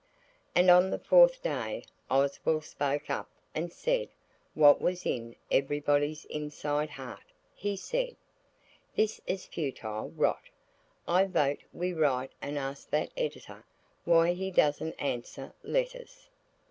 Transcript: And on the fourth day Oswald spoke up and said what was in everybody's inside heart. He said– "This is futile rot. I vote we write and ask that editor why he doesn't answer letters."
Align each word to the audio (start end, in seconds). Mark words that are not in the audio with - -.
And 0.55 0.71
on 0.71 0.89
the 0.89 0.97
fourth 0.97 1.43
day 1.43 1.83
Oswald 2.09 2.63
spoke 2.65 3.11
up 3.11 3.29
and 3.53 3.71
said 3.71 4.09
what 4.55 4.81
was 4.81 5.05
in 5.05 5.35
everybody's 5.51 6.25
inside 6.25 6.89
heart. 6.89 7.21
He 7.53 7.75
said– 7.77 8.15
"This 8.95 9.21
is 9.27 9.45
futile 9.45 10.09
rot. 10.15 10.41
I 11.07 11.25
vote 11.27 11.59
we 11.71 11.93
write 11.93 12.31
and 12.41 12.57
ask 12.57 12.89
that 12.89 13.11
editor 13.15 13.63
why 14.03 14.33
he 14.33 14.49
doesn't 14.49 14.95
answer 14.99 15.53
letters." 15.61 16.29